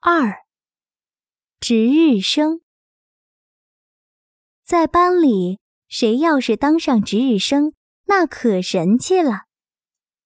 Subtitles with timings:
[0.00, 0.44] 二
[1.58, 2.60] 值日生，
[4.62, 5.58] 在班里，
[5.88, 7.72] 谁要是当上值日生，
[8.04, 9.46] 那可神气了。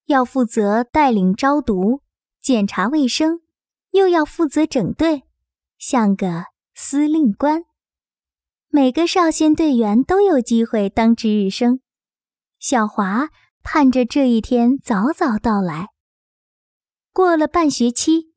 [0.06, 2.02] 要负责带领招读、
[2.40, 3.40] 检查卫生，
[3.92, 5.22] 又要负责整队，
[5.78, 7.64] 像个司令官。
[8.68, 11.80] 每个少先队员都有机会当值日生。
[12.58, 13.30] 小华
[13.62, 15.86] 盼着这一天早早到来。
[17.12, 18.29] 过了半学期。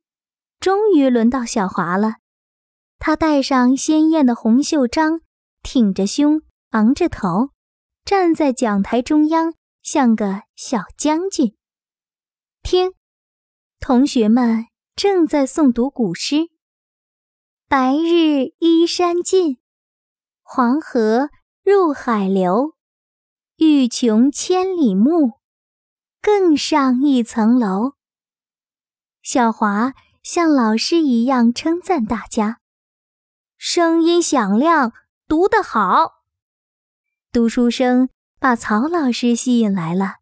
[0.63, 2.19] 终于轮到小华了，
[2.97, 5.19] 他戴上鲜艳的红袖章，
[5.61, 7.49] 挺着胸，昂着头，
[8.05, 11.57] 站在讲台中央，像个小将军。
[12.61, 12.93] 听，
[13.81, 16.47] 同学们正在诵读古诗
[17.67, 19.57] ：“白日依山尽，
[20.43, 21.29] 黄河
[21.65, 22.73] 入海流。
[23.57, 25.41] 欲穷千里目，
[26.21, 27.95] 更上一层楼。”
[29.21, 29.93] 小华。
[30.23, 32.59] 像老师一样称赞大家，
[33.57, 34.93] 声音响亮，
[35.27, 36.23] 读得好。
[37.33, 38.07] 读书声
[38.39, 40.19] 把曹老师吸引来了，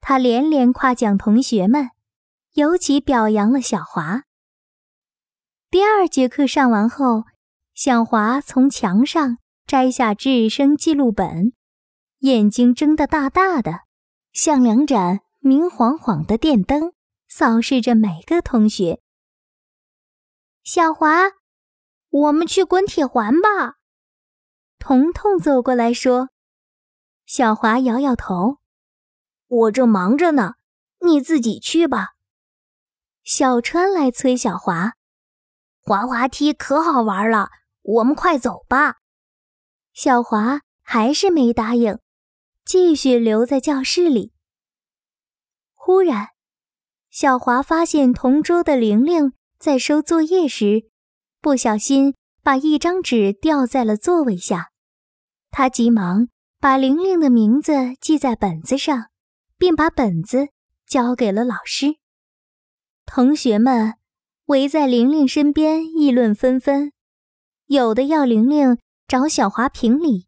[0.00, 1.90] 他连连夸奖同学们，
[2.54, 4.22] 尤其表扬了小华。
[5.70, 7.24] 第二节课上完后，
[7.74, 9.36] 小华从墙上
[9.66, 11.52] 摘下值日生记录本，
[12.20, 13.80] 眼睛睁得大大的，
[14.32, 16.94] 像两盏明晃晃的电灯，
[17.28, 19.02] 扫视着每个同学。
[20.66, 21.24] 小华，
[22.08, 23.74] 我们去滚铁环吧。
[24.78, 26.30] 彤彤走过来说
[27.26, 28.60] ：“小华摇摇头，
[29.46, 30.54] 我正忙着呢，
[31.00, 32.14] 你自己去吧。”
[33.22, 34.94] 小川来催小华
[35.84, 37.50] ：“滑滑梯可好玩了，
[37.82, 39.00] 我们快走吧。”
[39.92, 41.98] 小华还是没答应，
[42.64, 44.32] 继续留在教室里。
[45.74, 46.28] 忽然，
[47.10, 49.34] 小华发现同桌的玲玲。
[49.64, 50.90] 在收作业时，
[51.40, 54.68] 不小心把一张纸掉在了座位下。
[55.50, 56.28] 他急忙
[56.60, 59.06] 把玲玲的名字记在本子上，
[59.56, 60.48] 并把本子
[60.86, 61.96] 交给了老师。
[63.06, 63.94] 同学们
[64.48, 66.92] 围在玲玲身边议论纷纷，
[67.64, 68.76] 有的要玲玲
[69.08, 70.26] 找小华评理，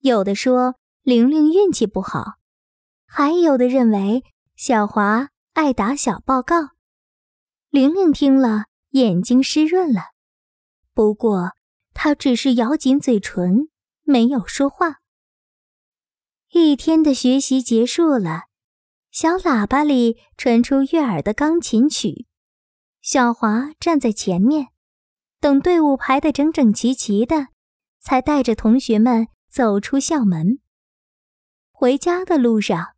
[0.00, 2.34] 有的说玲玲运气不好，
[3.06, 4.22] 还有的认为
[4.56, 6.77] 小华爱打小报告。
[7.70, 10.12] 玲玲听了，眼睛湿润了，
[10.94, 11.52] 不过
[11.92, 13.68] 她只是咬紧嘴唇，
[14.04, 15.00] 没有说话。
[16.52, 18.44] 一天的学习结束了，
[19.10, 22.26] 小喇叭里传出悦耳的钢琴曲。
[23.02, 24.68] 小华站在前面，
[25.38, 27.48] 等队伍排得整整齐齐的，
[28.00, 30.58] 才带着同学们走出校门。
[31.70, 32.94] 回家的路上，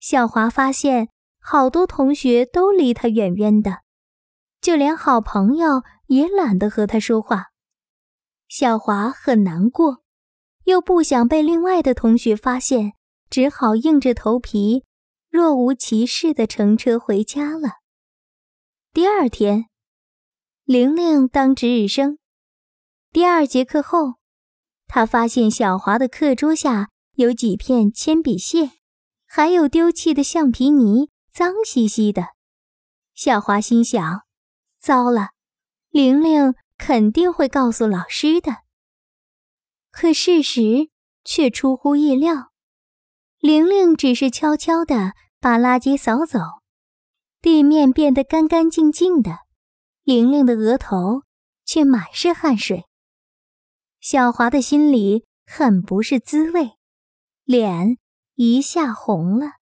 [0.00, 3.82] 小华发现好多同学都离他远远的。
[4.60, 7.46] 就连好朋友也懒得和他说话，
[8.48, 10.02] 小华很难过，
[10.64, 12.94] 又不想被另外的同学发现，
[13.30, 14.84] 只好硬着头皮，
[15.30, 17.74] 若无其事的乘车回家了。
[18.92, 19.66] 第二天，
[20.64, 22.18] 玲玲当值日生。
[23.12, 24.14] 第二节课后，
[24.86, 28.72] 他发现小华的课桌下有几片铅笔屑，
[29.26, 32.28] 还有丢弃的橡皮泥，脏兮兮的。
[33.14, 34.27] 小华心想。
[34.78, 35.30] 糟了，
[35.90, 38.58] 玲玲肯定会告诉老师的。
[39.90, 40.90] 可事实
[41.24, 42.52] 却出乎意料，
[43.40, 46.38] 玲玲只是悄悄地把垃圾扫走，
[47.40, 49.40] 地面变得干干净净的，
[50.04, 51.22] 玲玲的额头
[51.64, 52.84] 却满是汗水。
[54.00, 56.76] 小华的心里很不是滋味，
[57.44, 57.98] 脸
[58.36, 59.57] 一下红了。